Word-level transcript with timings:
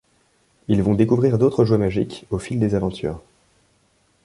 Ils 0.67 0.81
vont 0.81 0.95
découvrir 0.95 1.37
d'autres 1.37 1.63
jouets 1.63 1.77
magiques 1.77 2.25
au 2.31 2.39
fil 2.39 2.59
des 2.59 2.73
aventures. 2.73 3.21